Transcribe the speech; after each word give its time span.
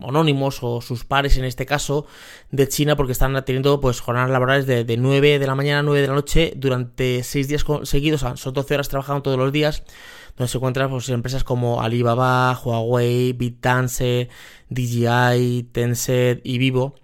anónimos 0.02 0.60
o 0.62 0.82
sus 0.82 1.06
pares 1.06 1.38
en 1.38 1.46
este 1.46 1.66
caso 1.66 2.06
de 2.52 2.68
China 2.68 2.98
porque 2.98 3.14
están 3.14 3.42
teniendo 3.46 3.80
pues 3.80 4.02
jornadas 4.02 4.32
laborales 4.32 4.66
de, 4.66 4.84
de 4.84 4.98
9 4.98 5.40
de 5.40 5.48
la 5.48 5.56
mañana 5.56 5.80
a 5.80 5.84
9 5.84 6.02
de 6.02 6.08
la 6.08 6.16
noche 6.16 6.52
durante 6.58 7.24
6 7.24 7.48
días 7.48 7.64
seguidos, 7.84 8.26
son 8.36 8.54
12 8.54 8.74
horas 8.74 8.90
trabajando 8.90 9.22
todos 9.22 9.38
los 9.38 9.54
días 9.54 9.84
donde 10.36 10.50
se 10.50 10.58
encuentran 10.58 10.90
pues, 10.90 11.08
empresas 11.10 11.44
como 11.44 11.82
Alibaba, 11.82 12.60
Huawei, 12.60 13.34
BitDance, 13.34 14.30
DJI, 14.70 15.70
Tencent 15.72 16.42
y 16.44 16.58
Vivo 16.58 16.96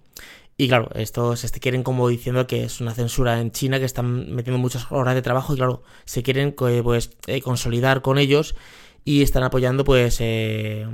y 0.58 0.68
claro, 0.68 0.88
estos 0.94 1.40
se 1.40 1.60
quieren 1.60 1.82
como 1.82 2.08
diciendo 2.08 2.46
que 2.46 2.64
es 2.64 2.80
una 2.80 2.94
censura 2.94 3.40
en 3.40 3.50
China, 3.50 3.78
que 3.78 3.84
están 3.84 4.34
metiendo 4.34 4.58
muchas 4.58 4.90
horas 4.90 5.14
de 5.14 5.20
trabajo 5.22 5.52
y 5.52 5.56
claro, 5.56 5.82
se 6.06 6.22
quieren 6.22 6.52
pues 6.52 7.10
eh, 7.26 7.42
consolidar 7.42 8.00
con 8.00 8.16
ellos 8.16 8.54
y 9.04 9.22
están 9.22 9.42
apoyando 9.42 9.84
pues, 9.84 10.16
eh, 10.20 10.86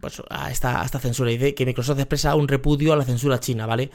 pues 0.00 0.22
a, 0.30 0.50
esta, 0.50 0.82
esta 0.82 0.98
censura. 0.98 1.30
Dice 1.30 1.54
que 1.54 1.66
Microsoft 1.66 1.98
expresa 1.98 2.34
un 2.34 2.48
repudio 2.48 2.94
a 2.94 2.96
la 2.96 3.04
censura 3.04 3.38
china, 3.38 3.66
¿vale? 3.66 3.90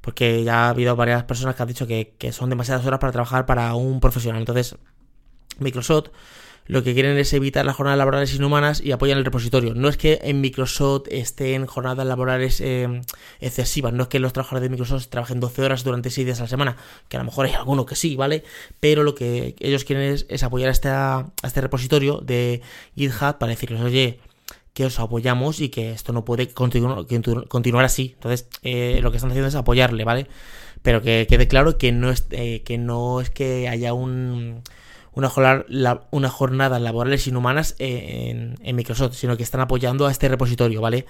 Porque 0.00 0.42
ya 0.42 0.66
ha 0.66 0.70
habido 0.70 0.96
varias 0.96 1.22
personas 1.24 1.54
que 1.54 1.62
han 1.62 1.68
dicho 1.68 1.86
que, 1.86 2.14
que 2.18 2.32
son 2.32 2.50
demasiadas 2.50 2.84
horas 2.84 2.98
para 2.98 3.12
trabajar 3.12 3.46
para 3.46 3.74
un 3.74 4.00
profesional. 4.00 4.40
Entonces, 4.40 4.76
Microsoft 5.60 6.08
lo 6.70 6.84
que 6.84 6.94
quieren 6.94 7.18
es 7.18 7.32
evitar 7.32 7.66
las 7.66 7.74
jornadas 7.74 7.98
laborales 7.98 8.32
inhumanas 8.32 8.80
y 8.80 8.92
apoyan 8.92 9.18
el 9.18 9.24
repositorio. 9.24 9.74
No 9.74 9.88
es 9.88 9.96
que 9.96 10.20
en 10.22 10.40
Microsoft 10.40 11.08
estén 11.10 11.66
jornadas 11.66 12.06
laborales 12.06 12.60
eh, 12.60 13.02
excesivas, 13.40 13.92
no 13.92 14.04
es 14.04 14.08
que 14.08 14.20
los 14.20 14.32
trabajadores 14.32 14.62
de 14.62 14.68
Microsoft 14.70 15.08
trabajen 15.08 15.40
12 15.40 15.62
horas 15.62 15.82
durante 15.82 16.10
6 16.10 16.24
días 16.24 16.38
a 16.38 16.44
la 16.44 16.48
semana, 16.48 16.76
que 17.08 17.16
a 17.16 17.20
lo 17.20 17.24
mejor 17.24 17.46
hay 17.46 17.54
alguno 17.54 17.86
que 17.86 17.96
sí, 17.96 18.14
¿vale? 18.14 18.44
Pero 18.78 19.02
lo 19.02 19.16
que 19.16 19.56
ellos 19.58 19.82
quieren 19.82 20.16
es, 20.28 20.42
apoyar 20.44 20.72
a, 20.84 21.16
a 21.42 21.46
este 21.46 21.60
repositorio 21.60 22.18
de 22.18 22.62
GitHub 22.94 23.38
para 23.38 23.50
decirles, 23.50 23.80
oye, 23.80 24.20
que 24.72 24.84
os 24.84 25.00
apoyamos 25.00 25.60
y 25.60 25.70
que 25.70 25.90
esto 25.90 26.12
no 26.12 26.24
puede 26.24 26.52
continuar 26.52 27.84
así. 27.84 28.12
Entonces, 28.14 28.48
eh, 28.62 29.00
lo 29.02 29.10
que 29.10 29.16
están 29.16 29.30
haciendo 29.30 29.48
es 29.48 29.56
apoyarle, 29.56 30.04
¿vale? 30.04 30.28
Pero 30.82 31.02
que 31.02 31.26
quede 31.28 31.48
claro 31.48 31.78
que 31.78 31.90
no 31.90 32.10
es, 32.10 32.26
eh, 32.30 32.62
que, 32.64 32.78
no 32.78 33.20
es 33.20 33.30
que 33.30 33.68
haya 33.68 33.92
un 33.92 34.62
una, 35.12 35.28
jornada, 36.28 36.78
laborales 36.78 37.26
inhumanas 37.26 37.74
en, 37.78 38.56
en 38.62 38.76
Microsoft, 38.76 39.14
sino 39.14 39.36
que 39.36 39.42
están 39.42 39.60
apoyando 39.60 40.06
a 40.06 40.10
este 40.10 40.28
repositorio, 40.28 40.80
¿vale? 40.80 41.06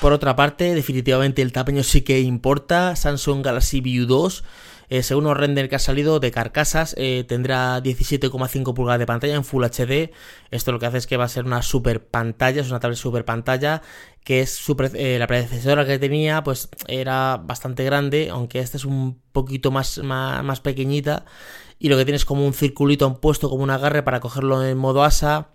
Por 0.00 0.12
otra 0.12 0.34
parte, 0.34 0.74
definitivamente 0.74 1.42
el 1.42 1.52
tamaño 1.52 1.82
sí 1.82 2.02
que 2.02 2.20
importa. 2.20 2.96
Samsung 2.96 3.44
Galaxy 3.44 3.80
View 3.80 4.06
2 4.06 4.44
eh, 4.90 5.04
según 5.04 5.22
los 5.22 5.36
render 5.36 5.68
que 5.68 5.76
ha 5.76 5.78
salido 5.78 6.18
de 6.18 6.32
carcasas, 6.32 6.96
eh, 6.98 7.24
tendrá 7.26 7.80
17,5 7.80 8.74
pulgadas 8.74 8.98
de 8.98 9.06
pantalla 9.06 9.36
en 9.36 9.44
Full 9.44 9.64
HD. 9.64 10.10
Esto 10.50 10.72
lo 10.72 10.80
que 10.80 10.86
hace 10.86 10.98
es 10.98 11.06
que 11.06 11.16
va 11.16 11.24
a 11.24 11.28
ser 11.28 11.44
una 11.44 11.62
super 11.62 12.04
pantalla, 12.04 12.60
es 12.60 12.70
una 12.70 12.80
tablet 12.80 12.98
super 12.98 13.24
pantalla, 13.24 13.82
que 14.24 14.40
es 14.40 14.62
eh, 14.94 15.18
la 15.18 15.26
predecesora 15.26 15.86
que 15.86 15.98
tenía, 15.98 16.42
pues 16.42 16.68
era 16.88 17.38
bastante 17.42 17.84
grande, 17.84 18.28
aunque 18.30 18.60
esta 18.60 18.76
es 18.76 18.84
un 18.84 19.20
poquito 19.32 19.70
más, 19.70 19.98
más, 19.98 20.60
pequeñita. 20.60 21.24
Y 21.78 21.88
lo 21.88 21.96
que 21.96 22.04
tiene 22.04 22.16
es 22.16 22.26
como 22.26 22.46
un 22.46 22.52
circulito 22.52 23.20
puesto 23.20 23.48
como 23.48 23.62
un 23.62 23.70
agarre 23.70 24.02
para 24.02 24.20
cogerlo 24.20 24.62
en 24.64 24.76
modo 24.76 25.02
ASA. 25.02 25.48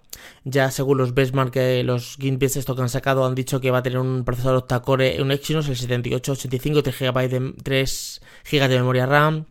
Ya 0.43 0.71
según 0.71 0.97
los 0.97 1.13
benchmark 1.13 1.51
que 1.51 1.83
los 1.83 2.17
Gimpets 2.19 2.57
esto 2.57 2.75
que 2.75 2.81
han 2.81 2.89
sacado 2.89 3.25
han 3.25 3.35
dicho 3.35 3.59
que 3.61 3.69
va 3.69 3.79
a 3.79 3.83
tener 3.83 3.99
un 3.99 4.23
procesador 4.23 4.57
octa-core, 4.57 5.21
un 5.21 5.31
Exynos, 5.31 5.67
el 5.67 5.75
7885, 5.75 6.83
3 6.83 6.99
GB 6.99 7.29
de 7.29 7.53
3 7.61 8.21
GB 8.51 8.67
de 8.67 8.77
memoria 8.77 9.05
RAM. 9.05 9.45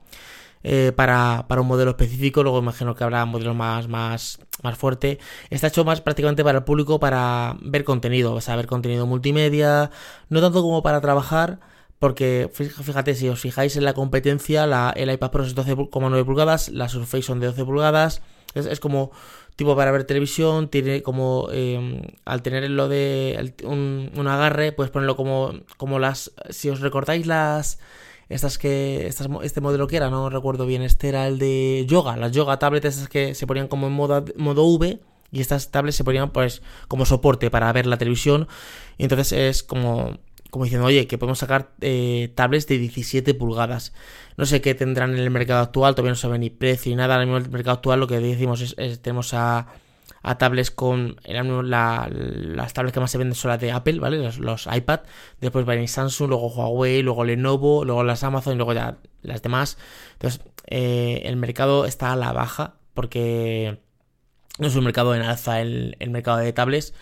Eh, 0.67 0.93
para, 0.97 1.45
un 1.61 1.67
modelo 1.67 1.91
específico, 1.91 2.43
luego 2.43 2.59
imagino 2.59 2.95
que 2.95 3.05
habrá 3.05 3.27
modelos 3.27 3.55
más, 3.55 3.87
más, 3.87 4.39
más 4.63 4.79
fuerte. 4.79 5.19
Está 5.51 5.67
hecho 5.67 5.85
más 5.85 6.01
prácticamente 6.01 6.43
para 6.43 6.59
el 6.59 6.65
público 6.65 6.99
para 6.99 7.57
ver 7.61 7.85
contenido, 7.85 8.33
o 8.33 8.41
sea, 8.41 8.57
ver 8.57 8.67
contenido 8.67 9.07
multimedia, 9.07 9.91
no 10.31 10.41
tanto 10.41 10.63
como 10.63 10.83
para 10.83 11.03
trabajar, 11.03 11.61
porque 11.99 12.51
fíjate, 12.53 13.15
si 13.15 13.29
os 13.29 13.41
fijáis 13.41 13.77
en 13.77 13.85
la 13.85 13.93
competencia, 13.93 14.67
la, 14.67 14.91
el 14.97 15.13
iPad 15.13 15.31
Pro 15.31 15.45
es 15.45 15.55
12,9 15.55 16.25
pulgadas, 16.25 16.71
la 16.71 16.89
Surface 16.89 17.23
son 17.23 17.41
de 17.41 17.49
12 17.49 17.65
pulgadas, 17.67 18.23
es, 18.55 18.81
como 18.81 19.11
tipo 19.57 19.77
para 19.77 19.93
ver 19.93 20.05
televisión, 20.05 20.69
tiene 20.69 21.03
como 21.03 21.49
em, 21.53 22.01
al 22.25 22.41
tener 22.41 22.71
lo 22.71 22.89
de 22.89 23.55
un, 23.65 24.11
un, 24.17 24.27
agarre, 24.29 24.73
puedes 24.73 24.91
ponerlo 24.91 25.15
como, 25.15 25.53
como 25.77 25.99
las, 25.99 26.33
si 26.49 26.71
os 26.71 26.81
recordáis 26.81 27.27
las 27.27 27.79
estas 28.35 28.59
que 28.59 29.07
estas, 29.07 29.29
este 29.43 29.61
modelo 29.61 29.87
que 29.87 29.97
era, 29.97 30.11
no 30.11 30.29
recuerdo 30.29 30.67
bien, 30.67 30.83
este 30.83 31.09
era 31.09 31.29
el 31.29 31.39
de 31.39 31.87
yoga, 31.89 32.17
las 32.17 32.33
yoga 32.33 32.59
tablets 32.59 32.87
esas 32.87 33.09
que 33.09 33.35
se 33.35 33.47
ponían 33.47 33.69
como 33.69 33.87
en 33.87 33.93
modo, 33.93 34.25
V 34.27 35.01
y 35.31 35.41
estas 35.41 35.71
tablets 35.71 35.97
se 35.97 36.05
ponían 36.05 36.31
pues 36.31 36.63
como 36.89 37.07
soporte 37.07 37.51
para 37.51 37.73
ver 37.73 37.87
la 37.87 37.97
televisión 37.97 38.49
y 38.99 39.05
entonces 39.05 39.33
es 39.33 39.63
como 39.63 40.19
como 40.51 40.65
diciendo, 40.65 40.87
oye, 40.87 41.09
que 41.09 41.19
podemos 41.19 41.41
sacar 41.41 41.73
eh, 41.81 42.31
tablets 42.37 42.69
de 42.69 42.79
17 42.79 43.35
pulgadas. 43.35 43.93
No 44.37 44.47
sé 44.47 44.61
qué 44.61 44.77
tendrán 44.77 45.13
en 45.13 45.19
el 45.19 45.31
mercado 45.31 45.61
actual, 45.61 45.97
todavía 45.97 46.13
no 46.13 46.17
sabe 46.17 46.39
ni 46.39 46.49
precio 46.49 46.91
ni 46.91 46.97
nada. 46.97 47.21
En 47.21 47.29
el 47.31 47.51
mercado 47.51 47.75
actual 47.75 47.99
lo 47.99 48.07
que 48.07 48.21
decimos 48.21 48.61
es 48.61 49.03
tenemos 49.03 49.35
a 49.35 49.67
a 50.25 50.39
tablets 50.39 50.71
con 50.71 51.17
la, 51.27 52.09
las 52.11 52.73
tablets 52.73 52.95
que 52.95 53.01
más 53.01 53.11
se 53.11 53.19
venden 53.19 53.35
son 53.35 53.51
las 53.51 53.61
de 53.61 53.73
Apple, 53.73 54.01
¿vale? 54.01 54.33
Los, 54.39 54.67
iPad, 54.67 55.01
después 55.41 55.69
va 55.69 55.87
Samsung, 55.87 56.31
luego 56.31 56.49
Huawei, 56.49 57.03
luego 57.03 57.25
Lenovo, 57.25 57.85
luego 57.85 58.03
las 58.03 58.25
Amazon 58.25 58.55
y 58.55 58.57
luego 58.57 58.73
ya 58.73 58.97
las 59.21 59.43
demás. 59.43 59.77
Entonces, 60.15 60.41
eh, 60.67 61.23
el 61.27 61.37
mercado 61.37 61.85
está 61.85 62.13
a 62.13 62.17
la 62.17 62.33
baja 62.33 62.77
porque 62.95 63.81
no 64.59 64.67
es 64.67 64.75
un 64.75 64.85
mercado 64.85 65.15
en 65.15 65.21
alza 65.21 65.61
el, 65.61 65.97
el 66.01 66.09
mercado 66.09 66.39
de 66.39 66.55
tablets, 66.55 66.95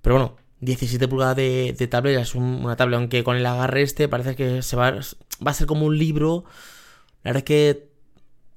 pero 0.00 0.14
bueno, 0.14 0.36
17 0.60 1.08
pulgadas 1.08 1.36
de, 1.36 1.74
de 1.76 1.86
tablet 1.88 2.20
es 2.20 2.34
una 2.34 2.76
tablet, 2.76 2.96
aunque 2.96 3.22
con 3.22 3.36
el 3.36 3.44
agarre 3.44 3.82
este 3.82 4.08
parece 4.08 4.34
que 4.34 4.62
se 4.62 4.76
va, 4.76 4.92
va 4.92 5.50
a 5.50 5.54
ser 5.54 5.66
como 5.66 5.84
un 5.84 5.98
libro. 5.98 6.44
La 7.22 7.32
verdad 7.32 7.38
es 7.38 7.44
que 7.44 7.91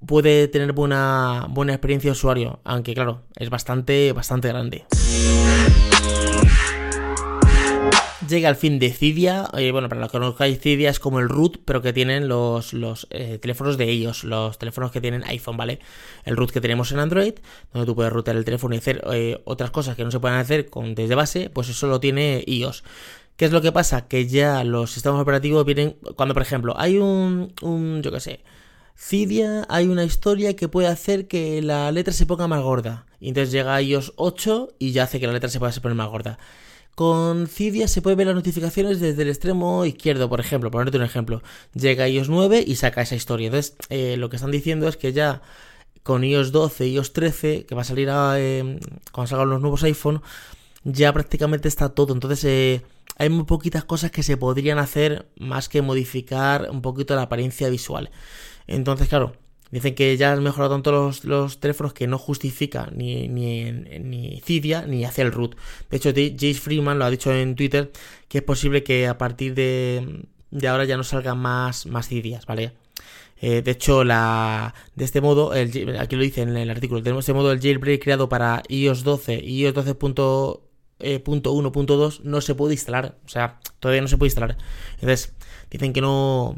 puede 0.05 0.47
tener 0.47 0.73
buena, 0.73 1.47
buena 1.49 1.73
experiencia 1.73 2.09
de 2.09 2.13
usuario, 2.13 2.59
aunque 2.63 2.93
claro, 2.93 3.23
es 3.35 3.49
bastante, 3.49 4.11
bastante 4.13 4.47
grande. 4.47 4.85
Llega 8.27 8.49
al 8.49 8.55
fin 8.55 8.79
de 8.79 8.91
Cydia, 8.91 9.47
eh, 9.55 9.71
bueno, 9.71 9.87
para 9.87 10.01
los 10.01 10.11
que 10.11 10.17
no 10.17 10.25
conozcáis, 10.25 10.59
Cydia 10.59 10.89
es 10.89 10.99
como 10.99 11.19
el 11.19 11.29
root, 11.29 11.59
pero 11.63 11.83
que 11.83 11.93
tienen 11.93 12.27
los, 12.27 12.73
los 12.73 13.05
eh, 13.11 13.37
teléfonos 13.39 13.77
de 13.77 13.87
ellos, 13.87 14.23
los 14.23 14.57
teléfonos 14.57 14.91
que 14.91 14.99
tienen 14.99 15.23
iPhone, 15.25 15.57
¿vale? 15.57 15.79
El 16.23 16.35
root 16.35 16.49
que 16.49 16.59
tenemos 16.59 16.91
en 16.91 16.99
Android, 16.99 17.33
donde 17.71 17.85
tú 17.85 17.93
puedes 17.93 18.11
routear 18.11 18.35
el 18.35 18.43
teléfono 18.43 18.73
y 18.73 18.79
hacer 18.79 19.03
eh, 19.11 19.41
otras 19.45 19.69
cosas 19.69 19.95
que 19.95 20.03
no 20.03 20.09
se 20.09 20.19
pueden 20.19 20.39
hacer 20.39 20.71
con, 20.71 20.95
desde 20.95 21.13
base, 21.13 21.51
pues 21.51 21.69
eso 21.69 21.85
lo 21.85 21.99
tiene 21.99 22.43
iOS. 22.47 22.83
¿Qué 23.37 23.45
es 23.45 23.51
lo 23.51 23.61
que 23.61 23.71
pasa? 23.71 24.07
Que 24.07 24.25
ya 24.25 24.63
los 24.63 24.91
sistemas 24.91 25.21
operativos 25.21 25.63
vienen, 25.63 25.97
cuando 26.15 26.33
por 26.33 26.41
ejemplo 26.41 26.73
hay 26.77 26.97
un, 26.97 27.53
un 27.61 28.01
yo 28.01 28.11
qué 28.11 28.19
sé, 28.21 28.39
Cydia 28.97 29.65
hay 29.69 29.87
una 29.87 30.03
historia 30.03 30.55
que 30.55 30.67
puede 30.67 30.87
hacer 30.87 31.27
que 31.27 31.61
la 31.61 31.91
letra 31.91 32.13
se 32.13 32.25
ponga 32.25 32.47
más 32.47 32.61
gorda. 32.61 33.05
Y 33.19 33.29
entonces 33.29 33.51
llega 33.51 33.75
a 33.75 33.81
iOS 33.81 34.13
8 34.15 34.75
y 34.79 34.91
ya 34.91 35.03
hace 35.03 35.19
que 35.19 35.27
la 35.27 35.33
letra 35.33 35.49
se 35.49 35.59
pueda 35.59 35.73
poner 35.73 35.95
más 35.95 36.09
gorda. 36.09 36.37
Con 36.95 37.47
Cydia 37.47 37.89
se 37.89 38.01
puede 38.01 38.15
ver 38.15 38.27
las 38.27 38.35
notificaciones 38.35 39.01
desde 39.01 39.23
el 39.23 39.29
extremo 39.29 39.85
izquierdo, 39.85 40.29
por 40.29 40.39
ejemplo, 40.39 40.71
ponerte 40.71 40.97
un 40.97 41.03
ejemplo. 41.03 41.43
Llega 41.73 42.07
iOS 42.07 42.29
9 42.29 42.63
y 42.65 42.75
saca 42.75 43.01
esa 43.01 43.15
historia. 43.15 43.47
Entonces, 43.47 43.75
eh, 43.89 44.15
lo 44.17 44.29
que 44.29 44.37
están 44.37 44.51
diciendo 44.51 44.87
es 44.87 44.95
que 44.95 45.11
ya 45.11 45.41
con 46.03 46.23
iOS 46.23 46.53
12 46.53 46.87
y 46.87 46.93
iOS 46.93 47.11
13, 47.11 47.65
que 47.65 47.75
va 47.75 47.81
a 47.81 47.85
salir 47.85 48.09
a, 48.09 48.39
eh, 48.39 48.79
cuando 49.11 49.27
salgan 49.27 49.49
los 49.49 49.59
nuevos 49.59 49.83
iPhone, 49.83 50.21
ya 50.85 51.11
prácticamente 51.11 51.67
está 51.67 51.89
todo. 51.89 52.13
Entonces, 52.13 52.45
eh, 52.45 52.81
hay 53.17 53.29
muy 53.29 53.45
poquitas 53.45 53.85
cosas 53.85 54.11
que 54.11 54.23
se 54.23 54.37
podrían 54.37 54.77
hacer 54.79 55.29
más 55.37 55.69
que 55.69 55.81
modificar 55.81 56.69
un 56.71 56.81
poquito 56.81 57.15
la 57.15 57.23
apariencia 57.23 57.69
visual. 57.69 58.11
Entonces, 58.67 59.07
claro, 59.07 59.33
Dicen 59.71 59.95
que 59.95 60.15
ya 60.15 60.31
han 60.31 60.43
mejorado 60.43 60.75
tanto 60.75 60.91
los, 60.91 61.25
los 61.25 61.59
teléfonos 61.59 61.93
que 61.93 62.07
no 62.07 62.17
justifica 62.17 62.89
ni, 62.95 63.27
ni, 63.27 63.71
ni 63.71 64.39
Cydia 64.41 64.85
ni 64.85 65.03
hacia 65.03 65.23
el 65.23 65.31
root. 65.31 65.55
De 65.89 65.97
hecho, 65.97 66.11
Jace 66.11 66.53
Freeman 66.53 66.99
lo 66.99 67.05
ha 67.05 67.09
dicho 67.09 67.33
en 67.33 67.55
Twitter 67.55 67.91
que 68.29 68.37
es 68.37 68.43
posible 68.43 68.83
que 68.83 69.07
a 69.07 69.17
partir 69.17 69.55
de, 69.55 70.23
de 70.51 70.67
ahora 70.67 70.85
ya 70.85 70.97
no 70.97 71.03
salgan 71.03 71.39
más, 71.39 71.87
más 71.87 72.07
Cydias, 72.07 72.45
¿vale? 72.45 72.73
Eh, 73.41 73.61
de 73.63 73.71
hecho, 73.71 74.03
la, 74.03 74.73
de 74.95 75.03
este 75.03 75.19
modo, 75.19 75.51
aquí 75.51 76.15
lo 76.15 76.21
dice 76.21 76.43
en 76.43 76.55
el 76.55 76.69
artículo, 76.69 77.01
de 77.01 77.17
este 77.17 77.33
modo 77.33 77.51
el 77.51 77.59
jailbreak 77.59 78.01
creado 78.01 78.29
para 78.29 78.63
iOS 78.69 79.03
12 79.03 79.41
y 79.43 79.63
iOS 79.63 79.75
12.1.2 80.99 82.21
no 82.23 82.41
se 82.41 82.55
puede 82.55 82.73
instalar. 82.73 83.17
O 83.25 83.29
sea, 83.29 83.59
todavía 83.79 84.01
no 84.01 84.07
se 84.07 84.17
puede 84.17 84.29
instalar. 84.29 84.57
Entonces, 84.95 85.33
dicen 85.69 85.93
que 85.93 86.01
no 86.01 86.55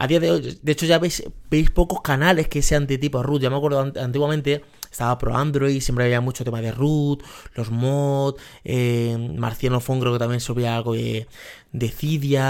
a 0.00 0.06
día 0.06 0.18
de 0.18 0.30
hoy, 0.30 0.58
de 0.62 0.72
hecho 0.72 0.86
ya 0.86 0.98
veis, 0.98 1.22
veis 1.50 1.70
pocos 1.70 2.00
canales 2.00 2.48
que 2.48 2.62
sean 2.62 2.86
de 2.86 2.96
tipo 2.96 3.22
root. 3.22 3.42
Ya 3.42 3.50
me 3.50 3.56
acuerdo 3.56 3.92
antiguamente 4.00 4.62
estaba 4.90 5.18
pro 5.18 5.36
Android, 5.36 5.80
siempre 5.80 6.06
había 6.06 6.22
mucho 6.22 6.42
tema 6.42 6.62
de 6.62 6.72
root, 6.72 7.22
los 7.54 7.70
mods, 7.70 8.40
eh, 8.64 9.16
Marciano 9.36 9.78
Fon 9.80 10.00
creo 10.00 10.14
que 10.14 10.18
también 10.18 10.40
subía 10.40 10.74
algo 10.74 10.94
de, 10.94 11.28
de 11.72 12.40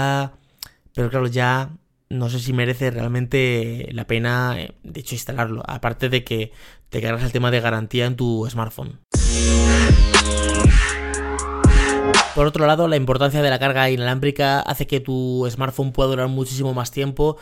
pero 0.93 1.09
claro, 1.09 1.27
ya 1.27 1.71
no 2.09 2.29
sé 2.29 2.39
si 2.39 2.53
merece 2.53 2.89
realmente 2.91 3.89
la 3.91 4.07
pena, 4.07 4.55
eh, 4.57 4.75
de 4.83 4.99
hecho, 5.01 5.15
instalarlo. 5.15 5.63
Aparte 5.65 6.09
de 6.09 6.23
que 6.23 6.51
te 6.89 7.01
cargas 7.01 7.23
el 7.23 7.31
tema 7.31 7.51
de 7.51 7.61
garantía 7.61 8.05
en 8.05 8.15
tu 8.15 8.47
smartphone. 8.49 8.99
Por 12.35 12.47
otro 12.47 12.65
lado, 12.65 12.87
la 12.87 12.95
importancia 12.95 13.41
de 13.41 13.49
la 13.49 13.59
carga 13.59 13.89
inalámbrica 13.89 14.61
hace 14.61 14.87
que 14.87 15.01
tu 15.01 15.45
smartphone 15.51 15.91
pueda 15.91 16.09
durar 16.09 16.27
muchísimo 16.29 16.73
más 16.73 16.89
tiempo 16.89 17.37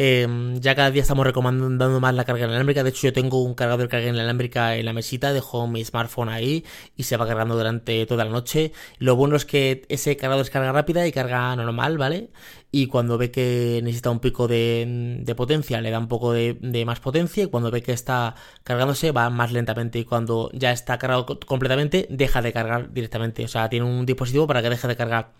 Em, 0.00 0.60
ya 0.60 0.76
cada 0.76 0.92
día 0.92 1.02
estamos 1.02 1.26
recomendando 1.26 1.98
más 1.98 2.14
la 2.14 2.24
carga 2.24 2.46
inalámbrica. 2.46 2.84
De 2.84 2.90
hecho, 2.90 3.08
yo 3.08 3.12
tengo 3.12 3.42
un 3.42 3.54
cargador 3.54 3.80
de 3.82 3.88
carga 3.88 4.08
inalámbrica 4.08 4.76
en 4.76 4.84
la 4.84 4.92
mesita, 4.92 5.32
dejo 5.32 5.66
mi 5.66 5.84
smartphone 5.84 6.28
ahí 6.28 6.64
y 6.96 7.02
se 7.02 7.16
va 7.16 7.26
cargando 7.26 7.56
durante 7.56 8.06
toda 8.06 8.24
la 8.24 8.30
noche. 8.30 8.70
Lo 8.98 9.16
bueno 9.16 9.34
es 9.34 9.44
que 9.44 9.84
ese 9.88 10.16
cargador 10.16 10.44
es 10.44 10.50
carga 10.50 10.70
rápida 10.70 11.04
y 11.04 11.10
carga 11.10 11.56
normal, 11.56 11.98
¿vale? 11.98 12.30
Y 12.70 12.86
cuando 12.86 13.18
ve 13.18 13.32
que 13.32 13.80
necesita 13.82 14.10
un 14.10 14.20
pico 14.20 14.46
de, 14.46 15.34
potencia, 15.36 15.80
le 15.80 15.90
da 15.90 15.98
un 15.98 16.06
poco 16.06 16.32
de, 16.32 16.84
más 16.86 17.00
potencia. 17.00 17.42
Y 17.42 17.46
cuando 17.48 17.72
ve 17.72 17.82
que 17.82 17.92
está 17.92 18.36
cargándose, 18.62 19.10
va 19.10 19.30
más 19.30 19.50
lentamente. 19.50 19.98
Y 19.98 20.04
cuando 20.04 20.48
ya 20.52 20.70
está 20.70 20.96
cargado 20.98 21.26
completamente, 21.40 22.06
deja 22.08 22.40
de 22.40 22.52
cargar 22.52 22.92
directamente. 22.92 23.44
O 23.44 23.48
sea, 23.48 23.68
tiene 23.68 23.84
un 23.84 24.06
dispositivo 24.06 24.46
para 24.46 24.62
que 24.62 24.70
deje 24.70 24.86
de 24.86 24.96
cargar. 24.96 25.32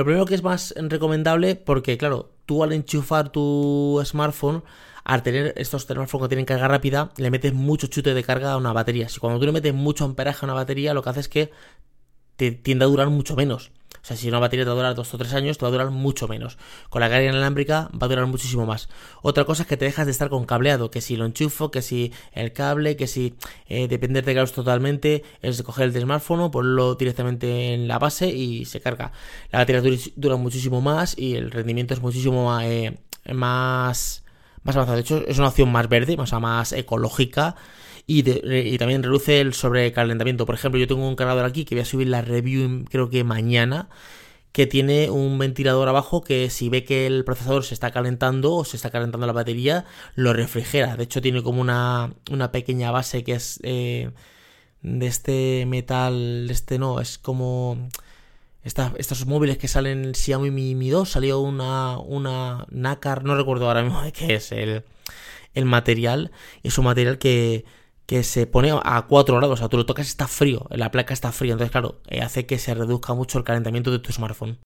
Lo 0.00 0.06
primero 0.06 0.24
que 0.24 0.34
es 0.34 0.42
más 0.42 0.72
recomendable, 0.78 1.56
porque 1.56 1.98
claro, 1.98 2.30
tú 2.46 2.64
al 2.64 2.72
enchufar 2.72 3.28
tu 3.28 4.00
smartphone, 4.02 4.64
al 5.04 5.22
tener 5.22 5.52
estos 5.58 5.82
smartphones 5.82 6.24
que 6.24 6.28
tienen 6.30 6.46
carga 6.46 6.68
rápida, 6.68 7.10
le 7.18 7.30
metes 7.30 7.52
mucho 7.52 7.86
chute 7.86 8.14
de 8.14 8.24
carga 8.24 8.52
a 8.52 8.56
una 8.56 8.72
batería. 8.72 9.10
Si 9.10 9.20
cuando 9.20 9.38
tú 9.38 9.44
le 9.44 9.52
metes 9.52 9.74
mucho 9.74 10.06
amperaje 10.06 10.38
a 10.40 10.46
una 10.46 10.54
batería, 10.54 10.94
lo 10.94 11.02
que 11.02 11.10
hace 11.10 11.20
es 11.20 11.28
que 11.28 11.50
te 12.36 12.50
tiende 12.50 12.86
a 12.86 12.88
durar 12.88 13.10
mucho 13.10 13.36
menos. 13.36 13.72
Sea, 14.10 14.16
si 14.16 14.28
una 14.28 14.40
batería 14.40 14.64
te 14.64 14.70
va 14.70 14.72
a 14.72 14.76
durar 14.76 14.94
2 14.96 15.14
o 15.14 15.18
3 15.18 15.34
años, 15.34 15.56
te 15.56 15.64
va 15.64 15.68
a 15.68 15.70
durar 15.70 15.90
mucho 15.90 16.26
menos. 16.26 16.58
Con 16.88 17.00
la 17.00 17.08
carga 17.08 17.28
inalámbrica 17.28 17.90
va 17.94 18.06
a 18.06 18.08
durar 18.08 18.26
muchísimo 18.26 18.66
más. 18.66 18.88
Otra 19.22 19.44
cosa 19.44 19.62
es 19.62 19.68
que 19.68 19.76
te 19.76 19.84
dejas 19.84 20.06
de 20.06 20.10
estar 20.10 20.28
con 20.28 20.46
cableado, 20.46 20.90
que 20.90 21.00
si 21.00 21.16
lo 21.16 21.26
enchufo, 21.26 21.70
que 21.70 21.80
si 21.80 22.12
el 22.32 22.52
cable, 22.52 22.96
que 22.96 23.06
si 23.06 23.34
eh, 23.68 23.86
depender 23.86 24.24
de 24.24 24.34
cables 24.34 24.52
totalmente, 24.52 25.22
es 25.42 25.62
coger 25.62 25.94
el 25.94 26.00
smartphone, 26.00 26.50
ponerlo 26.50 26.96
directamente 26.96 27.72
en 27.72 27.86
la 27.86 28.00
base 28.00 28.26
y 28.26 28.64
se 28.64 28.80
carga. 28.80 29.12
La 29.52 29.60
batería 29.60 29.80
dura, 30.16 30.36
muchísimo 30.36 30.80
más 30.80 31.16
y 31.16 31.36
el 31.36 31.52
rendimiento 31.52 31.94
es 31.94 32.00
muchísimo 32.00 32.58
eh, 32.60 32.98
más, 33.32 34.24
más 34.64 34.74
avanzado. 34.74 34.96
De 34.96 35.02
hecho, 35.02 35.24
es 35.24 35.38
una 35.38 35.48
opción 35.48 35.70
más 35.70 35.88
verde, 35.88 36.16
más, 36.16 36.32
más 36.32 36.72
ecológica 36.72 37.54
y, 38.10 38.78
también 38.78 39.04
reduce 39.04 39.40
el 39.40 39.54
sobrecalentamiento. 39.54 40.44
Por 40.44 40.56
ejemplo, 40.56 40.80
yo 40.80 40.88
tengo 40.88 41.06
un 41.06 41.14
cargador 41.14 41.44
aquí 41.44 41.64
que 41.64 41.76
voy 41.76 41.82
a 41.82 41.84
subir 41.84 42.08
la 42.08 42.22
review 42.22 42.84
creo 42.90 43.08
que 43.08 43.22
mañana 43.22 43.88
que 44.52 44.66
tiene 44.66 45.10
un 45.10 45.38
ventilador 45.38 45.88
abajo 45.88 46.22
que 46.22 46.50
si 46.50 46.68
ve 46.68 46.84
que 46.84 47.06
el 47.06 47.24
procesador 47.24 47.64
se 47.64 47.74
está 47.74 47.92
calentando 47.92 48.52
o 48.54 48.64
se 48.64 48.76
está 48.76 48.90
calentando 48.90 49.28
la 49.28 49.32
batería, 49.32 49.84
lo 50.16 50.32
refrigera. 50.32 50.96
De 50.96 51.04
hecho, 51.04 51.22
tiene 51.22 51.42
como 51.44 51.60
una, 51.60 52.12
una 52.32 52.50
pequeña 52.50 52.90
base 52.90 53.22
que 53.22 53.34
es 53.34 53.60
eh, 53.62 54.10
de 54.82 55.06
este 55.06 55.66
metal, 55.66 56.48
este 56.50 56.80
no, 56.80 57.00
es 57.00 57.16
como... 57.18 57.90
estos 58.64 59.26
móviles 59.26 59.56
que 59.58 59.68
salen 59.68 60.14
Xiaomi 60.16 60.50
Mi, 60.50 60.74
Mi 60.74 60.90
2, 60.90 61.08
salió 61.08 61.38
una, 61.40 61.98
una 61.98 62.66
nácar, 62.70 63.22
no 63.22 63.36
recuerdo 63.36 63.68
ahora 63.68 63.84
mismo 63.84 64.02
de 64.02 64.12
qué 64.12 64.34
es 64.34 64.50
el, 64.50 64.82
el 65.54 65.64
material. 65.64 66.32
Es 66.64 66.76
un 66.78 66.86
material 66.86 67.18
que, 67.18 67.64
que 68.10 68.24
se 68.24 68.44
pone 68.48 68.72
a 68.72 69.02
4 69.02 69.36
grados, 69.36 69.54
o 69.54 69.56
sea, 69.56 69.68
tú 69.68 69.76
lo 69.76 69.86
tocas 69.86 70.08
está 70.08 70.26
frío, 70.26 70.66
la 70.70 70.90
placa 70.90 71.14
está 71.14 71.30
fría, 71.30 71.52
entonces 71.52 71.70
claro, 71.70 72.00
eh, 72.08 72.22
hace 72.22 72.44
que 72.44 72.58
se 72.58 72.74
reduzca 72.74 73.14
mucho 73.14 73.38
el 73.38 73.44
calentamiento 73.44 73.92
de 73.92 74.00
tu 74.00 74.12
smartphone. 74.12 74.58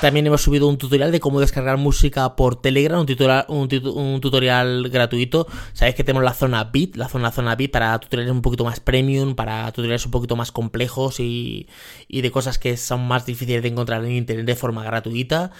También 0.00 0.26
hemos 0.26 0.40
subido 0.40 0.68
un 0.68 0.78
tutorial 0.78 1.12
de 1.12 1.20
cómo 1.20 1.38
descargar 1.38 1.76
música 1.76 2.34
por 2.34 2.60
Telegram, 2.62 3.04
un 3.48 4.20
tutorial, 4.20 4.88
gratuito. 4.88 5.46
Sabéis 5.74 5.96
que 5.96 6.04
tenemos 6.04 6.24
la 6.24 6.32
zona 6.32 6.64
VIP, 6.64 6.96
la 6.96 7.08
zona, 7.08 7.30
zona 7.30 7.54
VIP 7.54 7.72
para 7.72 7.98
tutoriales 7.98 8.32
un 8.32 8.40
poquito 8.40 8.64
más 8.64 8.80
premium, 8.80 9.34
para 9.34 9.70
tutoriales 9.72 10.06
un 10.06 10.12
poquito 10.12 10.34
más 10.34 10.50
complejos 10.50 11.20
y, 11.20 11.68
y 12.08 12.22
de 12.22 12.30
cosas 12.30 12.58
que 12.58 12.78
son 12.78 13.06
más 13.06 13.26
difíciles 13.26 13.62
de 13.62 13.68
encontrar 13.68 14.02
en 14.04 14.12
internet 14.12 14.46
de 14.46 14.56
forma 14.56 14.82
gratuita. 14.82 15.50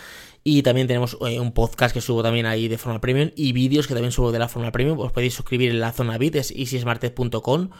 Y 0.49 0.63
también 0.63 0.87
tenemos 0.87 1.19
eh, 1.27 1.41
un 1.41 1.51
podcast 1.51 1.93
que 1.93 2.01
subo 2.01 2.23
también 2.23 2.47
ahí 2.47 2.69
de 2.69 2.79
forma 2.79 3.01
premium 3.01 3.31
y 3.35 3.51
vídeos 3.51 3.89
que 3.89 3.95
también 3.95 4.13
subo 4.13 4.31
de 4.31 4.39
la 4.39 4.47
forma 4.47 4.71
premium. 4.71 4.97
Os 5.01 5.11
podéis 5.11 5.35
suscribir 5.35 5.73
en 5.73 5.81
la 5.81 5.91
zona 5.91 6.19
VIP, 6.19 6.37
es 6.37 6.53
easysmartech.com 6.53 7.71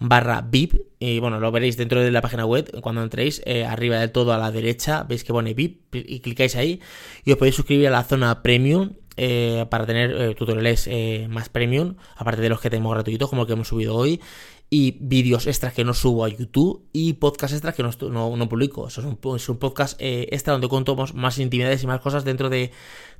barra 0.00 0.40
VIP. 0.40 0.74
Y 0.98 1.20
bueno, 1.20 1.38
lo 1.38 1.52
veréis 1.52 1.76
dentro 1.76 2.00
de 2.00 2.10
la 2.10 2.22
página 2.22 2.44
web 2.44 2.80
cuando 2.80 3.04
entréis. 3.04 3.42
Eh, 3.46 3.64
arriba 3.64 4.00
del 4.00 4.10
todo 4.10 4.32
a 4.32 4.38
la 4.38 4.50
derecha 4.50 5.04
veis 5.04 5.22
que 5.22 5.32
pone 5.32 5.54
VIP 5.54 5.94
y 5.94 6.18
clicáis 6.18 6.56
ahí. 6.56 6.80
Y 7.24 7.30
os 7.30 7.38
podéis 7.38 7.54
suscribir 7.54 7.86
a 7.86 7.90
la 7.92 8.02
zona 8.02 8.42
premium. 8.42 8.94
Eh, 9.18 9.64
para 9.70 9.86
tener 9.86 10.34
tutoriales 10.34 10.90
más 11.30 11.48
premium, 11.48 11.94
aparte 12.16 12.42
de 12.42 12.50
los 12.50 12.60
que 12.60 12.68
tenemos 12.68 12.92
gratuitos, 12.92 13.30
como 13.30 13.42
el 13.42 13.46
que 13.46 13.54
hemos 13.54 13.68
subido 13.68 13.94
hoy 13.94 14.20
y 14.68 14.98
vídeos 15.00 15.46
extras 15.46 15.72
que 15.72 15.84
no 15.84 15.94
subo 15.94 16.24
a 16.24 16.28
YouTube 16.28 16.84
y 16.92 17.14
podcast 17.14 17.54
extras 17.54 17.74
que 17.74 17.82
no, 17.82 18.36
no, 18.36 18.48
publico. 18.48 18.88
Eso 18.88 19.00
es 19.00 19.06
un, 19.06 19.36
es 19.36 19.48
un 19.48 19.58
podcast 19.58 20.00
eh, 20.00 20.28
extra 20.32 20.52
donde 20.52 20.68
cuento 20.68 20.96
más 21.14 21.38
intimidades 21.38 21.82
y 21.82 21.86
más 21.86 22.00
cosas 22.00 22.24
dentro 22.24 22.50
de, 22.50 22.72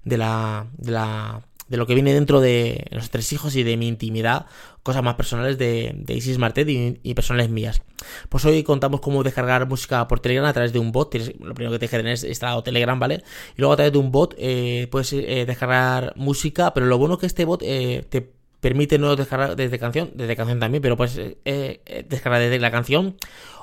de, 0.04 0.18
la, 0.18 0.66
de, 0.76 0.90
la, 0.90 1.42
de 1.68 1.76
lo 1.76 1.86
que 1.86 1.94
viene 1.94 2.12
dentro 2.12 2.40
de 2.40 2.86
los 2.90 3.10
tres 3.10 3.32
hijos 3.32 3.54
y 3.54 3.62
de 3.62 3.76
mi 3.76 3.86
intimidad, 3.86 4.46
cosas 4.82 5.04
más 5.04 5.14
personales 5.14 5.56
de, 5.56 5.92
de 5.94 6.14
Isis 6.14 6.38
Martet 6.38 6.68
y, 6.68 7.14
personales 7.14 7.48
mías. 7.48 7.80
Pues 8.28 8.44
hoy 8.44 8.64
contamos 8.64 9.00
cómo 9.00 9.22
descargar 9.22 9.68
música 9.68 10.08
por 10.08 10.18
Telegram 10.18 10.46
a 10.46 10.52
través 10.52 10.72
de 10.72 10.80
un 10.80 10.90
bot. 10.90 11.14
lo 11.14 11.54
primero 11.54 11.70
que 11.70 11.78
tienes 11.78 11.90
que 11.90 11.96
tener 11.96 12.12
es 12.12 12.24
instalado 12.24 12.64
Telegram, 12.64 12.98
¿vale? 12.98 13.22
Y 13.56 13.60
luego 13.60 13.72
a 13.72 13.76
través 13.76 13.92
de 13.92 13.98
un 13.98 14.10
bot 14.10 14.34
eh, 14.36 14.88
puedes 14.90 15.12
eh, 15.12 15.44
descargar 15.46 16.12
música, 16.16 16.74
pero 16.74 16.86
lo 16.86 16.98
bueno 16.98 17.18
que 17.18 17.26
este 17.26 17.44
bot 17.44 17.60
te 17.60 18.35
permite 18.66 18.98
no 18.98 19.14
descargar 19.14 19.54
desde 19.54 19.78
canción, 19.78 20.10
desde 20.14 20.34
canción 20.34 20.58
también, 20.58 20.82
pero 20.82 20.96
pues 20.96 21.14
descargar 21.14 22.40
desde 22.40 22.58
la 22.58 22.72
canción 22.72 23.16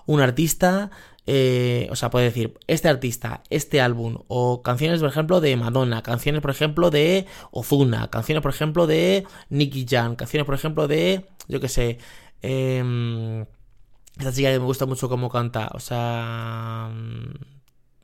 un 0.06 0.22
artista, 0.22 0.92
eh, 1.26 1.88
o 1.92 1.96
sea, 1.96 2.10
puede 2.10 2.26
decir 2.26 2.58
este 2.68 2.90
artista, 2.90 3.44
este 3.50 3.82
álbum, 3.82 4.20
o 4.28 4.62
canciones, 4.62 5.00
por 5.00 5.10
ejemplo, 5.10 5.42
de 5.42 5.56
Madonna, 5.56 6.04
canciones, 6.04 6.42
por 6.42 6.52
ejemplo, 6.52 6.90
de 6.90 7.26
Ozuna, 7.52 8.10
canciones, 8.10 8.42
por 8.42 8.52
ejemplo, 8.52 8.88
de 8.88 9.26
Nicky 9.50 9.86
Jam, 9.90 10.16
canciones, 10.16 10.46
por 10.46 10.56
ejemplo, 10.56 10.88
de, 10.88 11.26
yo 11.48 11.60
qué 11.60 11.70
sé, 11.70 11.98
eh, 12.42 13.46
esta 14.18 14.32
chica 14.32 14.50
me 14.50 14.58
gusta 14.58 14.86
mucho 14.86 15.10
cómo 15.10 15.30
canta, 15.30 15.70
o 15.74 15.80
sea, 15.80 16.92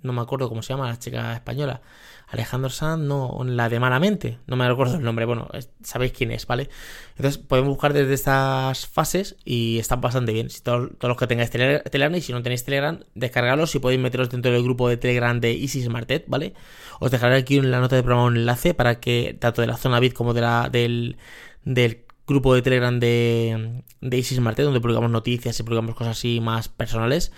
no 0.01 0.13
me 0.13 0.21
acuerdo 0.21 0.49
cómo 0.49 0.61
se 0.61 0.73
llama 0.73 0.87
la 0.87 0.99
chica 0.99 1.33
española. 1.33 1.81
Alejandro 2.27 2.69
Sanz, 2.69 3.01
no, 3.01 3.39
la 3.43 3.69
de 3.69 3.79
Malamente, 3.79 4.37
no 4.45 4.55
me 4.55 4.67
recuerdo 4.67 4.97
el 4.97 5.03
nombre, 5.03 5.25
bueno, 5.25 5.47
sabéis 5.81 6.11
quién 6.11 6.31
es, 6.31 6.45
¿vale? 6.45 6.69
Entonces 7.15 7.39
podemos 7.39 7.69
buscar 7.69 7.91
desde 7.91 8.13
estas 8.13 8.85
fases 8.85 9.35
y 9.45 9.79
están 9.79 9.99
bastante 9.99 10.31
bien. 10.31 10.51
Si 10.51 10.61
todos, 10.61 10.91
los 11.01 11.17
que 11.17 11.25
tengáis 11.25 11.49
Telegram 11.49 12.15
y 12.15 12.21
si 12.21 12.31
no 12.31 12.43
tenéis 12.43 12.63
Telegram, 12.63 12.99
descargarlos 13.15 13.73
y 13.73 13.79
podéis 13.79 13.99
meteros 13.99 14.29
dentro 14.29 14.51
del 14.51 14.61
grupo 14.61 14.87
de 14.89 14.97
Telegram 14.97 15.39
de 15.39 15.53
Easy 15.53 15.81
Smartet, 15.81 16.25
¿vale? 16.27 16.53
Os 16.99 17.09
dejaré 17.09 17.35
aquí 17.35 17.57
en 17.57 17.71
la 17.71 17.79
nota 17.79 17.95
de 17.95 18.03
programa 18.03 18.27
un 18.27 18.37
enlace 18.37 18.75
para 18.75 18.99
que 18.99 19.35
tanto 19.39 19.61
de 19.61 19.67
la 19.67 19.77
zona 19.77 19.99
bit 19.99 20.13
como 20.13 20.35
de 20.35 20.41
la, 20.41 20.69
del, 20.69 21.17
del 21.63 22.05
grupo 22.29 22.53
de 22.53 22.61
Telegram 22.61 22.99
de, 22.99 23.83
de 24.01 24.17
Isis 24.17 24.39
Marte, 24.39 24.61
donde 24.61 24.79
publicamos 24.79 25.11
noticias 25.11 25.59
y 25.59 25.63
publicamos 25.63 25.95
cosas 25.95 26.17
así 26.17 26.39
más 26.39 26.69
personales. 26.69 27.33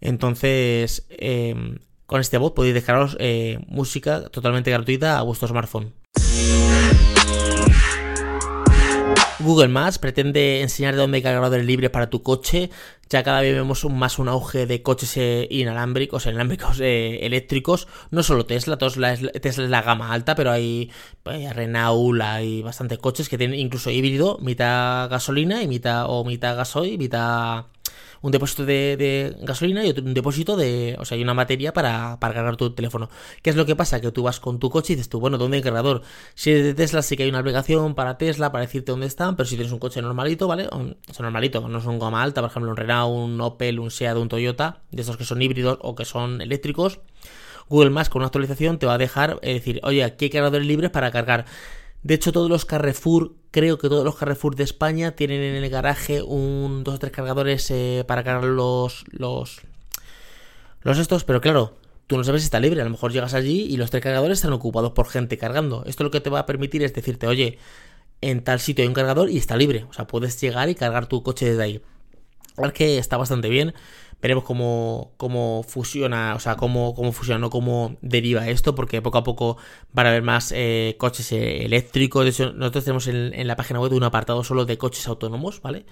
Entonces, 0.00 1.06
em, 1.10 1.78
con 2.12 2.20
este 2.20 2.36
bot 2.36 2.52
podéis 2.52 2.74
dejaros 2.74 3.16
eh, 3.20 3.58
música 3.68 4.28
totalmente 4.28 4.70
gratuita 4.70 5.18
a 5.18 5.22
vuestro 5.22 5.48
smartphone. 5.48 5.94
Google 9.38 9.68
Maps 9.68 9.96
pretende 9.98 10.60
enseñar 10.60 10.94
de 10.94 11.00
dónde 11.00 11.16
hay 11.16 11.22
cargadores 11.22 11.64
libres 11.64 11.88
para 11.88 12.10
tu 12.10 12.22
coche. 12.22 12.68
Ya 13.08 13.22
cada 13.22 13.40
vez 13.40 13.54
vemos 13.54 13.82
más 13.86 14.18
un 14.18 14.28
auge 14.28 14.66
de 14.66 14.82
coches 14.82 15.16
eh, 15.16 15.48
inalámbricos, 15.50 16.26
inalámbricos 16.26 16.80
eh, 16.80 17.24
eléctricos. 17.24 17.88
No 18.10 18.22
solo 18.22 18.44
Tesla, 18.44 18.76
Tesla 18.76 19.14
es, 19.14 19.22
es 19.32 19.56
la 19.56 19.80
gama 19.80 20.12
alta, 20.12 20.34
pero 20.34 20.50
hay 20.50 20.90
Renault, 21.24 22.20
hay 22.20 22.60
bastantes 22.60 22.98
coches 22.98 23.30
que 23.30 23.38
tienen 23.38 23.58
incluso 23.58 23.90
híbrido, 23.90 24.36
mitad 24.42 25.08
gasolina 25.08 25.62
y 25.62 25.66
mitad 25.66 26.04
o 26.08 26.26
mitad 26.26 26.56
gasoil, 26.56 26.98
mitad 26.98 27.64
un 28.22 28.32
depósito 28.32 28.64
de, 28.64 29.36
gasolina 29.40 29.84
y 29.84 29.90
otro, 29.90 30.04
un 30.04 30.14
depósito 30.14 30.56
de, 30.56 30.96
o 30.98 31.04
sea, 31.04 31.16
hay 31.16 31.22
una 31.22 31.34
batería 31.34 31.72
para, 31.72 32.18
cargar 32.20 32.56
tu 32.56 32.70
teléfono. 32.70 33.10
¿Qué 33.42 33.50
es 33.50 33.56
lo 33.56 33.66
que 33.66 33.76
pasa? 33.76 34.00
Que 34.00 34.10
tú 34.12 34.22
vas 34.22 34.40
con 34.40 34.58
tu 34.58 34.70
coche 34.70 34.92
y 34.92 34.96
dices 34.96 35.08
tú, 35.08 35.20
bueno, 35.20 35.38
¿dónde 35.38 35.58
hay 35.58 35.62
cargador? 35.62 36.02
Si 36.34 36.50
es 36.50 36.64
de 36.64 36.74
Tesla 36.74 37.02
sí 37.02 37.16
que 37.16 37.24
hay 37.24 37.28
una 37.28 37.40
aplicación 37.40 37.94
para 37.94 38.18
Tesla 38.18 38.52
para 38.52 38.62
decirte 38.62 38.92
dónde 38.92 39.06
están, 39.06 39.36
pero 39.36 39.48
si 39.48 39.56
tienes 39.56 39.72
un 39.72 39.78
coche 39.78 40.00
normalito, 40.00 40.46
¿vale? 40.46 40.68
O, 40.68 40.84
sea, 41.12 41.22
normalito, 41.22 41.68
no 41.68 41.78
es 41.78 41.86
un 41.86 41.98
gama 41.98 42.22
alta, 42.22 42.40
por 42.40 42.50
ejemplo, 42.50 42.70
un 42.70 42.76
Renault, 42.76 43.12
un 43.12 43.40
Opel, 43.40 43.80
un 43.80 43.90
Seat, 43.90 44.16
un 44.16 44.28
Toyota, 44.28 44.82
de 44.90 45.02
esos 45.02 45.16
que 45.16 45.24
son 45.24 45.42
híbridos 45.42 45.78
o 45.80 45.94
que 45.94 46.04
son 46.04 46.40
eléctricos, 46.40 47.00
Google 47.68 47.90
Maps 47.90 48.08
con 48.08 48.20
una 48.20 48.26
actualización 48.26 48.78
te 48.78 48.86
va 48.86 48.94
a 48.94 48.98
dejar 48.98 49.38
eh, 49.42 49.54
decir, 49.54 49.80
oye, 49.82 50.04
aquí 50.04 50.26
hay 50.26 50.30
cargadores 50.30 50.66
libres 50.66 50.90
para 50.90 51.10
cargar. 51.10 51.46
De 52.02 52.14
hecho, 52.14 52.32
todos 52.32 52.48
los 52.50 52.64
Carrefour, 52.64 53.34
creo 53.50 53.78
que 53.78 53.88
todos 53.88 54.04
los 54.04 54.16
Carrefour 54.16 54.56
de 54.56 54.64
España 54.64 55.12
tienen 55.12 55.40
en 55.42 55.62
el 55.62 55.70
garaje 55.70 56.22
un 56.22 56.82
dos 56.82 56.96
o 56.96 56.98
tres 56.98 57.12
cargadores 57.12 57.70
eh, 57.70 58.04
para 58.06 58.24
cargar 58.24 58.44
los, 58.44 59.04
los, 59.10 59.60
los 60.82 60.98
estos, 60.98 61.22
pero 61.24 61.40
claro, 61.40 61.76
tú 62.08 62.16
no 62.16 62.24
sabes 62.24 62.42
si 62.42 62.46
está 62.46 62.58
libre. 62.58 62.80
A 62.80 62.84
lo 62.84 62.90
mejor 62.90 63.12
llegas 63.12 63.34
allí 63.34 63.62
y 63.62 63.76
los 63.76 63.90
tres 63.90 64.02
cargadores 64.02 64.38
están 64.38 64.52
ocupados 64.52 64.92
por 64.92 65.08
gente 65.08 65.38
cargando. 65.38 65.84
Esto 65.86 66.02
lo 66.02 66.10
que 66.10 66.20
te 66.20 66.30
va 66.30 66.40
a 66.40 66.46
permitir 66.46 66.82
es 66.82 66.92
decirte, 66.92 67.28
oye, 67.28 67.58
en 68.20 68.42
tal 68.42 68.58
sitio 68.58 68.82
hay 68.82 68.88
un 68.88 68.94
cargador 68.94 69.30
y 69.30 69.38
está 69.38 69.56
libre. 69.56 69.86
O 69.88 69.92
sea, 69.92 70.06
puedes 70.06 70.40
llegar 70.40 70.68
y 70.68 70.74
cargar 70.74 71.06
tu 71.06 71.22
coche 71.22 71.46
desde 71.46 71.62
ahí. 71.62 71.82
La 72.56 72.72
que 72.72 72.98
está 72.98 73.16
bastante 73.16 73.48
bien 73.48 73.74
veremos 74.22 74.44
cómo, 74.44 75.12
cómo 75.16 75.64
fusiona, 75.64 76.34
o 76.36 76.38
sea, 76.38 76.54
cómo, 76.54 76.94
cómo 76.94 77.10
fusiona, 77.10 77.40
no 77.40 77.50
cómo 77.50 77.96
deriva 78.02 78.48
esto, 78.48 78.74
porque 78.76 79.02
poco 79.02 79.18
a 79.18 79.24
poco 79.24 79.56
van 79.92 80.06
a 80.06 80.10
haber 80.10 80.22
más 80.22 80.52
eh, 80.54 80.94
coches 80.96 81.32
eh, 81.32 81.64
eléctricos. 81.64 82.24
De 82.24 82.30
hecho, 82.30 82.52
nosotros 82.52 82.84
tenemos 82.84 83.08
en, 83.08 83.46
la 83.46 83.56
página 83.56 83.80
web 83.80 83.92
un 83.92 84.04
apartado 84.04 84.44
solo 84.44 84.64
de 84.64 84.78
coches 84.78 85.08
autónomos, 85.08 85.60
¿vale? 85.60 85.84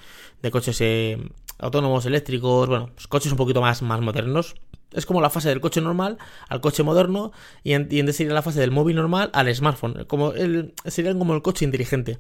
De 0.43 0.53
coches 0.53 0.81
eh, 0.81 1.19
autónomos, 1.59 2.07
eléctricos, 2.07 2.69
bueno, 2.69 2.91
pues 2.95 3.09
coches 3.09 3.33
un 3.33 3.37
poquito 3.37 3.61
más, 3.61 3.83
más 3.83 4.01
modernos. 4.01 4.55
Es 4.93 5.07
como 5.07 5.21
la 5.21 5.31
fase 5.31 5.49
del 5.49 5.61
coche 5.61 5.81
normal 5.81 6.19
al 6.49 6.61
coche 6.61 6.83
moderno 6.85 7.33
y 7.65 7.73
en, 7.73 7.89
y 7.91 8.13
sería 8.13 8.33
la 8.33 8.43
fase 8.43 8.61
del 8.61 8.71
móvil 8.71 8.95
normal 8.95 9.31
al 9.35 9.53
smartphone. 9.53 10.05
Como 10.05 10.33
el, 10.33 10.75
serían 10.87 11.19
como 11.19 11.35
el 11.35 11.43
coche 11.43 11.65
inteligente. 11.65 12.19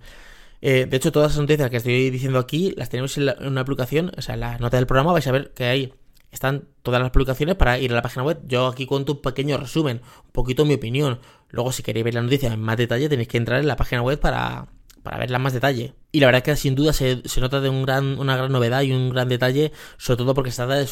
de 0.61 0.89
hecho, 0.93 1.13
todas 1.13 1.33
las 1.33 1.41
noticias 1.41 1.71
que 1.71 1.77
estoy 1.77 2.11
diciendo 2.11 2.41
aquí 2.41 2.75
las 2.77 2.91
tenemos 2.91 3.17
en, 3.17 3.29
en, 3.29 3.47
una 3.47 3.61
aplicación, 3.61 4.13
o 4.17 4.23
sea, 4.23 4.35
en 4.35 4.41
la 4.41 4.59
nota 4.59 4.77
del 4.77 4.87
programa 4.87 5.13
vais 5.13 5.27
a 5.27 5.33
ver 5.33 5.53
que 5.53 5.65
hay 5.65 5.95
están 6.31 6.69
todas 6.83 7.01
las 7.01 7.11
publicaciones 7.11 7.57
para 7.57 7.79
ir 7.79 7.93
a 7.93 7.95
la 7.95 8.03
página 8.03 8.25
web. 8.25 8.41
Yo 8.47 8.67
aquí 8.67 8.87
cuento 8.87 9.15
un 9.15 9.23
pequeño 9.23 9.57
resumen, 9.57 10.01
un 10.25 10.31
poquito 10.33 10.65
mi 10.65 10.75
opinión. 10.75 11.21
Luego, 11.49 11.73
si 11.73 11.83
queréis 11.83 12.05
ver 12.05 12.15
la 12.15 12.23
noticia 12.23 12.53
en 12.53 12.61
más 12.61 12.77
detalle, 12.77 13.09
tenéis 13.09 13.29
que 13.29 13.39
entrar 13.39 13.61
en 13.61 13.67
la 13.67 13.77
página 13.77 14.03
web 14.03 14.21
para, 14.21 14.69
para 15.03 15.19
verla 15.19 15.37
en 15.37 15.43
más 15.43 15.53
detalle. 15.53 15.95
Y 16.13 16.19
la 16.19 16.27
verdad 16.27 16.39
es 16.39 16.45
que 16.45 16.57
sin 16.57 16.75
duda 16.75 16.93
se, 16.93 17.23
nota 17.41 17.61
de 17.61 17.69
un 17.69 17.83
gran, 17.85 18.19
una 18.19 18.37
gran 18.37 18.51
novedad 18.51 18.83
y 18.83 18.91
un 18.91 19.11
gran 19.11 19.29
detalle, 19.29 19.71
sobre 19.97 20.19
todo 20.19 20.35
porque 20.35 20.51
se 20.51 20.57
trata 20.57 20.75
de 20.75 20.87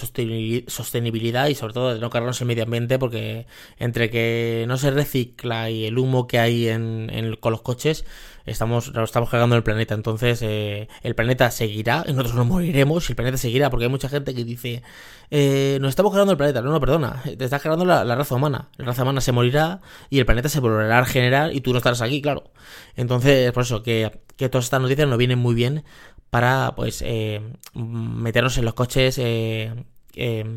sostenibilidad 0.69 1.49
y 1.49 1.57
sobre 1.57 1.75
todo 1.75 1.95
de 1.95 2.01
no 2.01 2.09
cargarnos 2.09 2.41
el 2.41 2.47
medio 2.47 2.63
ambiente, 2.63 3.01
porque 3.01 3.47
entre 3.79 4.11
que 4.11 4.65
no 4.69 4.77
se 4.77 4.93
recicla 4.93 5.71
y 5.71 5.87
el 5.87 5.99
humo 5.99 6.29
que 6.29 6.39
hay 6.39 6.69
en, 6.69 7.37
con 7.41 7.51
los 7.51 7.63
coches, 7.63 8.05
estamos, 8.47 8.93
nos 8.95 9.11
estamos 9.11 9.29
cargando 9.29 9.57
el 9.57 9.65
planeta. 9.65 9.95
Entonces, 9.95 10.41
eh, 10.43 10.89
el 11.03 11.17
planeta 11.17 11.51
seguirá, 11.51 12.05
nosotros 12.07 12.35
no 12.35 12.45
moriremos, 12.45 13.09
y 13.09 13.13
el 13.13 13.17
planeta 13.17 13.39
seguirá, 13.39 13.71
porque 13.71 13.87
hay 13.87 13.91
mucha 13.91 14.09
gente 14.09 14.35
que 14.37 14.45
dice, 14.45 14.85
eh, 15.33 15.79
nos 15.81 15.91
estamos 15.91 16.13
cargando 16.13 16.33
el 16.33 16.39
planeta. 16.39 16.63
No, 16.63 16.71
no, 16.71 16.79
perdona, 16.79 17.23
te 17.25 17.45
estás 17.45 17.61
cargando 17.61 17.85
la, 17.85 18.05
raza 18.15 18.37
humana. 18.37 18.69
La 18.77 18.87
raza 18.87 19.03
humana 19.03 19.21
se 19.21 19.33
morirá 19.33 19.81
y 20.11 20.21
el 20.21 20.27
planeta 20.27 20.49
se 20.49 20.61
volverá 20.61 20.99
a 20.99 21.01
regenerar 21.03 21.53
y 21.53 21.61
tú 21.61 21.73
no 21.73 21.79
estarás 21.79 22.03
aquí, 22.03 22.23
claro. 22.23 22.53
Entonces, 22.95 23.51
por 23.53 23.65
eso 23.65 23.83
que, 23.83 24.11
que 24.39 24.49
todas 24.49 24.65
estas 24.65 24.81
noticias 24.81 25.07
nos 25.07 25.19
vienen 25.19 25.39
muy 25.39 25.55
bien 25.55 25.85
para, 26.31 26.73
pues, 26.75 27.03
eh, 27.05 27.43
meternos 27.75 28.57
en 28.57 28.65
los 28.65 28.75
coches. 28.75 29.21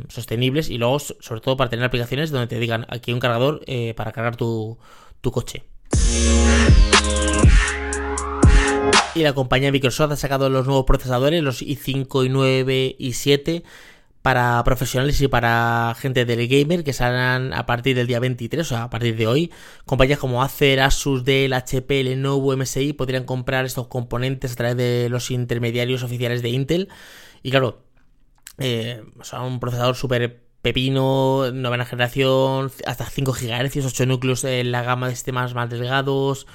sostenibles 0.08 0.70
y 0.70 0.78
luego 0.80 0.98
sobre 1.00 1.42
todo 1.42 1.56
para 1.56 1.70
tener 1.70 1.86
aplicaciones 1.86 2.32
donde 2.32 2.48
te 2.48 2.58
digan 2.58 2.88
aquí 2.90 3.12
hay 3.12 3.14
un 3.14 3.20
cargador 3.20 3.62
para 3.96 4.12
cargar 4.12 4.36
tu, 4.36 4.80
tu 5.22 5.32
coche. 5.32 5.64
Y 9.14 9.24
la 9.24 9.34
compañía 9.34 9.72
Microsoft 9.72 10.14
ha 10.14 10.16
sacado 10.16 10.50
los 10.50 10.66
nuevos 10.66 10.86
procesadores, 10.86 11.44
los 11.44 11.62
i5, 11.62 12.08
i9 12.08 12.96
y 12.98 13.14
7 13.14 13.64
para 14.22 14.64
profesionales 14.64 15.20
y 15.22 15.28
para 15.28 15.96
gente 15.98 16.26
del 16.26 16.48
gamer 16.48 16.84
que 16.84 16.94
saldrán 16.94 17.54
a 17.54 17.66
partir 17.66 17.96
del 17.96 18.08
día 18.08 18.20
23, 18.20 18.66
o 18.66 18.70
sea, 18.70 18.84
a 18.84 18.90
partir 18.90 19.16
de 19.16 19.28
hoy. 19.28 19.52
Compañías 19.86 20.20
como 20.20 20.44
Acer, 20.44 20.80
Asus, 20.80 21.26
Dell, 21.26 21.54
HP, 21.54 22.04
Lenovo, 22.04 22.56
MSI 22.56 22.94
podrían 22.94 23.24
comprar 23.24 23.66
estos 23.66 23.88
componentes 23.88 24.54
a 24.54 24.56
través 24.56 24.78
de 24.78 25.10
los 25.10 25.32
intermediarios 25.32 26.04
oficiales 26.04 26.42
de 26.42 26.50
Intel. 26.50 26.90
Y 27.42 27.50
claro, 27.50 27.84
eh, 28.60 29.04
o 29.20 29.24
sea, 29.24 29.42
un 29.42 29.60
procesador 29.60 29.96
súper 29.96 30.44
pepino, 30.62 31.52
novena 31.52 31.86
generación, 31.86 32.72
hasta 32.86 33.06
5 33.06 33.34
GHz, 33.34 33.86
8 33.86 34.06
núcleos 34.06 34.44
en 34.44 34.72
la 34.72 34.84
gama 34.84 35.08
de 35.10 35.16
sistemas 35.16 35.56
más 35.56 35.70
delgados, 35.70 36.46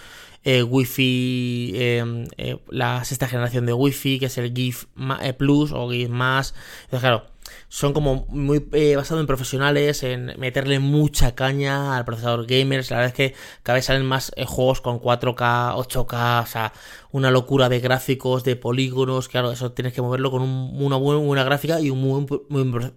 eh, 0.45 0.63
Wi-Fi, 0.63 1.73
em, 1.75 2.29
eh, 2.37 2.57
la 2.69 3.05
sexta 3.05 3.27
generación 3.27 3.67
de 3.67 3.73
Wi-Fi, 3.73 4.21
que 4.21 4.27
es 4.27 4.39
el 4.39 4.55
GIF 4.55 4.85
eh, 5.21 5.33
Plus 5.33 5.73
o 5.73 5.91
GIF 5.91 6.09
más. 6.09 6.55
Entonces, 6.85 7.01
claro, 7.01 7.27
son 7.69 7.93
como 7.93 8.27
muy 8.29 8.67
eh, 8.73 8.97
basados 8.97 9.21
en 9.21 9.27
profesionales, 9.27 10.03
en 10.03 10.33
meterle 10.39 10.79
mucha 10.79 11.35
caña 11.35 11.97
al 11.97 12.05
procesador 12.05 12.47
gamers. 12.47 12.91
La 12.91 12.99
verdad 12.99 13.13
es 13.19 13.31
que 13.31 13.37
cada 13.63 13.77
vez 13.77 13.87
salen 13.87 14.05
más 14.05 14.33
juegos 14.47 14.81
con 14.81 15.01
4K, 15.01 15.75
8K, 15.77 16.43
o 16.43 16.47
sea, 16.47 16.73
una 17.13 17.31
locura 17.31 17.69
de 17.69 17.81
gráficos, 17.81 18.45
de 18.45 18.57
polígonos. 18.57 19.29
Claro, 19.29 19.51
eso 19.51 19.73
tienes 19.73 19.93
que 19.93 20.03
moverlo 20.03 20.31
con 20.31 20.43
una 20.43 20.97
buena, 20.97 21.45
gráfica 21.45 21.81
y 21.81 21.91
un 21.91 22.01
muy, 22.01 22.27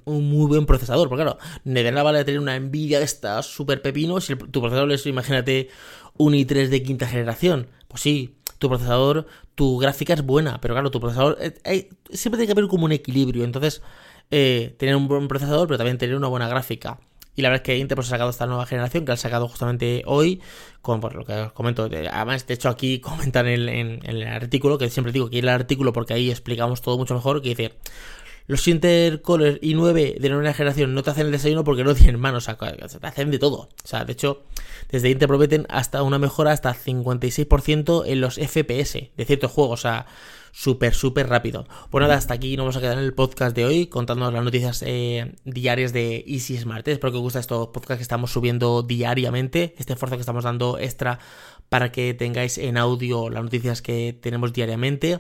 un 0.05 0.47
buen 0.47 0.65
procesador. 0.65 1.09
Porque 1.09 1.23
claro, 1.23 1.39
de 1.63 1.91
nada 1.91 2.03
vale 2.03 2.23
tener 2.23 2.39
una 2.39 2.59
Nvidia 2.59 2.99
de 2.99 3.05
estas 3.05 3.45
super 3.45 3.81
pepinos 3.81 4.25
si 4.25 4.35
tu 4.35 4.61
procesador 4.61 4.91
es, 4.91 5.05
imagínate, 5.05 5.69
un 6.17 6.33
i3 6.33 6.67
de 6.67 6.83
quinta 6.83 7.07
generación. 7.07 7.67
Pues 7.87 8.01
sí, 8.01 8.35
tu 8.59 8.69
procesador, 8.69 9.25
tu 9.55 9.77
gráfica 9.77 10.13
es 10.13 10.21
buena, 10.21 10.61
pero 10.61 10.75
claro, 10.75 10.91
tu 10.91 10.99
procesador, 10.99 11.37
eh, 11.41 11.89
siempre 12.11 12.37
tiene 12.37 12.45
que 12.45 12.51
haber 12.51 12.67
como 12.67 12.85
un 12.85 12.91
equilibrio. 12.91 13.43
Entonces, 13.43 13.81
eh, 14.31 14.75
tener 14.77 14.95
un 14.95 15.07
buen 15.07 15.27
procesador, 15.27 15.67
pero 15.67 15.77
también 15.77 15.97
tener 15.97 16.15
una 16.15 16.27
buena 16.27 16.47
gráfica. 16.47 16.99
Y 17.35 17.41
la 17.41 17.49
verdad 17.49 17.63
es 17.63 17.65
que 17.65 17.77
Intel 17.77 17.95
pues, 17.95 18.07
ha 18.07 18.11
sacado 18.11 18.29
esta 18.29 18.47
nueva 18.47 18.65
generación, 18.65 19.05
que 19.05 19.13
ha 19.13 19.17
sacado 19.17 19.47
justamente 19.47 20.03
hoy, 20.05 20.41
con 20.81 20.99
por 20.99 21.15
lo 21.15 21.25
que 21.25 21.33
os 21.33 21.53
comento. 21.53 21.89
Además, 22.11 22.45
de 22.45 22.53
hecho, 22.53 22.69
aquí 22.69 22.99
comentan 23.01 23.47
en, 23.47 23.69
en, 23.69 24.05
el 24.05 24.27
artículo, 24.27 24.77
que 24.77 24.89
siempre 24.89 25.13
digo 25.13 25.29
que 25.29 25.39
el 25.39 25.49
artículo 25.49 25.93
porque 25.93 26.13
ahí 26.13 26.29
explicamos 26.29 26.81
todo 26.81 26.97
mucho 26.97 27.15
mejor, 27.15 27.41
que 27.41 27.49
dice 27.49 27.73
los 28.49 28.67
Intercolor 28.67 29.59
i9 29.61 30.17
de 30.17 30.29
nueva 30.29 30.53
generación 30.55 30.95
no 30.95 31.03
te 31.03 31.11
hacen 31.11 31.27
el 31.27 31.31
desayuno 31.31 31.63
porque 31.63 31.83
no 31.83 31.93
tienen 31.95 32.19
manos, 32.19 32.49
o 32.49 32.57
sea, 32.57 32.99
te 32.99 33.07
hacen 33.07 33.29
de 33.29 33.37
todo. 33.37 33.69
O 33.83 33.87
sea, 33.87 34.05
de 34.05 34.13
hecho, 34.13 34.41
desde 34.89 35.11
Intel 35.11 35.27
prometen 35.27 35.67
hasta 35.69 36.01
una 36.01 36.17
mejora 36.17 36.51
hasta 36.51 36.73
56% 36.73 38.05
en 38.07 38.21
los 38.21 38.37
FPS 38.37 39.11
de 39.15 39.25
ciertos 39.25 39.51
juegos, 39.51 39.79
o 39.79 39.81
sea, 39.83 40.07
súper, 40.51 40.93
súper 40.93 41.27
rápido. 41.29 41.67
Pues 41.89 42.01
nada, 42.01 42.15
hasta 42.15 42.33
aquí 42.33 42.57
nos 42.57 42.65
vamos 42.65 42.77
a 42.77 42.81
quedar 42.81 42.97
en 42.97 43.03
el 43.03 43.13
podcast 43.13 43.55
de 43.55 43.65
hoy 43.65 43.87
contándonos 43.87 44.33
las 44.33 44.43
noticias 44.43 44.83
eh, 44.85 45.35
diarias 45.43 45.93
de 45.93 46.23
Easy 46.27 46.57
Smart. 46.57 46.87
Espero 46.87 47.11
que 47.11 47.17
os 47.17 47.23
guste 47.23 47.39
estos 47.39 47.67
podcasts 47.69 47.99
que 47.99 48.03
estamos 48.03 48.31
subiendo 48.31 48.83
diariamente, 48.83 49.75
este 49.77 49.93
esfuerzo 49.93 50.15
que 50.15 50.21
estamos 50.21 50.43
dando 50.43 50.77
extra 50.79 51.19
para 51.69 51.91
que 51.91 52.13
tengáis 52.13 52.57
en 52.57 52.77
audio 52.77 53.29
las 53.29 53.43
noticias 53.43 53.81
que 53.81 54.17
tenemos 54.19 54.53
diariamente. 54.53 55.19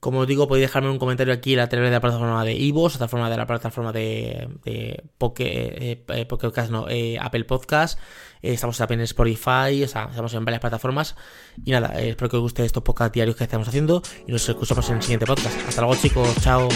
Como 0.00 0.20
os 0.20 0.28
digo, 0.28 0.46
podéis 0.46 0.68
dejarme 0.68 0.90
un 0.90 0.98
comentario 0.98 1.34
aquí 1.34 1.58
a 1.58 1.68
través 1.68 1.88
de 1.88 1.96
la 1.96 2.00
plataforma 2.00 2.44
de 2.44 2.52
Ivos, 2.52 3.00
a 3.00 3.06
de 3.06 3.36
la 3.36 3.46
plataforma 3.46 3.92
de, 3.92 4.48
de 4.64 5.02
Poke, 5.18 5.44
eh, 5.44 6.68
no, 6.70 6.88
eh, 6.88 7.18
Apple 7.20 7.44
Podcast. 7.44 7.98
Eh, 8.40 8.52
estamos 8.52 8.78
también 8.78 9.00
en 9.00 9.04
Spotify, 9.04 9.82
o 9.82 9.88
sea, 9.88 10.06
estamos 10.08 10.32
en 10.34 10.44
varias 10.44 10.60
plataformas. 10.60 11.16
Y 11.64 11.72
nada, 11.72 12.00
espero 12.00 12.30
que 12.30 12.36
os 12.36 12.42
guste 12.42 12.64
estos 12.64 12.84
podcasts 12.84 13.12
diarios 13.12 13.34
que 13.34 13.42
estamos 13.42 13.66
haciendo. 13.66 14.02
Y 14.26 14.30
nos 14.30 14.48
escuchamos 14.48 14.88
en 14.88 14.96
el 14.96 15.02
siguiente 15.02 15.26
podcast. 15.26 15.58
Hasta 15.66 15.80
luego, 15.80 16.00
chicos. 16.00 16.32
Chao. 16.42 16.68